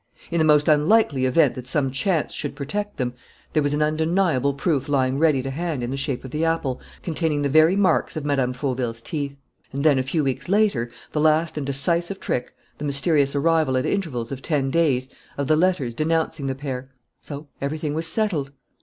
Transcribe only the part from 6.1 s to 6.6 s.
of the